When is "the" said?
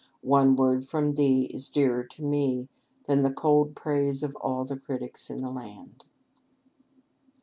3.21-3.29, 4.65-4.79, 5.37-5.51